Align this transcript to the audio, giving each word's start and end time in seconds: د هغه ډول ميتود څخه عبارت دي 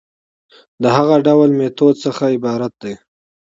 د 0.81 0.83
هغه 0.97 1.15
ډول 1.27 1.49
ميتود 1.59 1.95
څخه 2.05 2.23
عبارت 2.35 2.73
دي 2.83 2.93